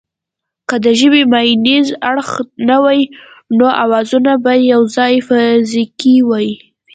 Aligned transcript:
که 0.69 0.75
د 0.85 0.87
ژبې 0.99 1.21
مانیز 1.31 1.87
اړخ 2.09 2.29
نه 2.67 2.77
وای 2.83 3.01
نو 3.57 3.67
اوازونه 3.83 4.33
به 4.43 4.53
یواځې 4.71 5.15
فزیکي 5.27 6.15
وای 6.29 6.49